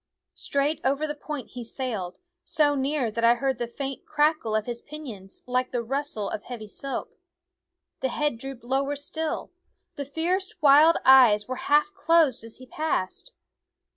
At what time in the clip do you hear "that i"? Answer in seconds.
3.11-3.35